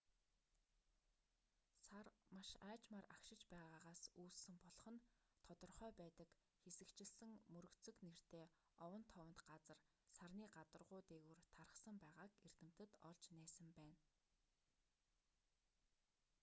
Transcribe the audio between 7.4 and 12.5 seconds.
мөргөцөг нэртэй овон товонт газар сарны гадаргуу дээгүүр тархсан байгааг